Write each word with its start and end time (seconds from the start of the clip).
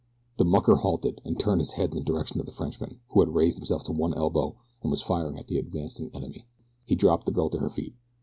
The 0.37 0.45
mucker 0.45 0.77
halted, 0.77 1.21
and 1.23 1.39
turned 1.39 1.61
his 1.61 1.73
head 1.73 1.91
in 1.91 1.95
the 1.95 2.03
direction 2.03 2.39
of 2.39 2.47
the 2.47 2.51
Frenchman, 2.51 2.99
who 3.09 3.19
had 3.19 3.35
raised 3.35 3.59
himself 3.59 3.83
to 3.83 3.91
one 3.91 4.15
elbow 4.15 4.55
and 4.81 4.89
was 4.89 5.03
firing 5.03 5.37
at 5.37 5.45
the 5.45 5.59
advancing 5.59 6.09
enemy. 6.15 6.47
He 6.87 6.95
dropped 6.95 7.27
the 7.27 7.31
girl 7.31 7.51
to 7.51 7.59
her 7.59 7.69
feet. 7.69 7.93